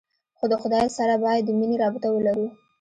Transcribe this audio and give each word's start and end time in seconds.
خو 0.37 0.45
د 0.51 0.53
خداى 0.61 0.87
سره 0.97 1.13
بايد 1.23 1.43
د 1.45 1.49
مينې 1.59 1.75
رابطه 1.83 2.07
ولرو. 2.11 2.47